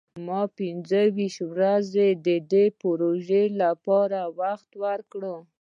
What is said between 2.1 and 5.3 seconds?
د دې پروژې لپاره وخت ورکړ.